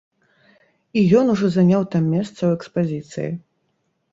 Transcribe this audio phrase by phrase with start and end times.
[1.01, 3.29] І ён ужо заняў там месца ў экспазіцыі.